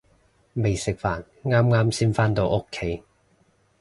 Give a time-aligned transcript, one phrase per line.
[0.55, 3.03] 未食飯，啱啱先返到屋企